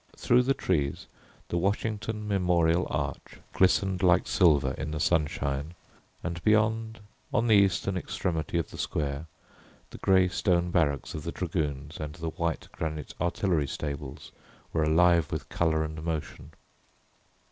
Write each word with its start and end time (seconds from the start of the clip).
Through 0.17 0.41
the 0.41 0.55
trees, 0.55 1.05
the 1.49 1.59
Washington 1.59 2.27
Memorial 2.27 2.87
Arch 2.89 3.39
glistened 3.53 4.01
like 4.01 4.25
silver 4.27 4.71
in 4.71 4.89
the 4.89 4.99
sunshine, 4.99 5.75
and 6.23 6.43
beyond, 6.43 7.01
on 7.31 7.45
the 7.45 7.53
eastern 7.53 7.95
extremity 7.95 8.57
of 8.57 8.71
the 8.71 8.79
square 8.79 9.27
the 9.91 9.99
grey 9.99 10.27
stone 10.27 10.71
barracks 10.71 11.13
of 11.13 11.21
the 11.21 11.31
dragoons, 11.31 11.99
and 11.99 12.15
the 12.15 12.29
white 12.31 12.67
granite 12.71 13.13
artillery 13.21 13.67
stables 13.67 14.31
were 14.73 14.81
alive 14.81 15.31
with 15.31 15.49
colour 15.49 15.83
and 15.83 16.01
motion. 16.03 16.53